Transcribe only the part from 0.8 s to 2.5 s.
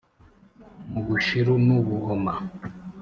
mu bushiru n’u buhoma